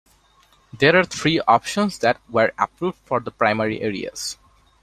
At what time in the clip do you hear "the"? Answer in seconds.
3.19-3.29